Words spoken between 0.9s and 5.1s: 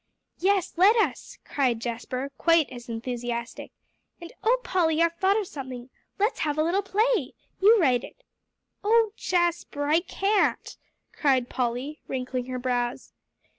us," cried Jasper, just as enthusiastic; "and oh, Polly,